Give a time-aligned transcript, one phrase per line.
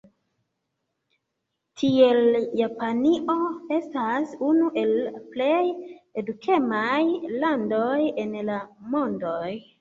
[1.81, 3.35] Tiel Japanio
[3.77, 5.61] estas unu el la plej
[6.23, 7.03] edukemaj
[7.45, 7.93] landoj
[8.25, 8.59] en la
[8.97, 9.53] mondoj.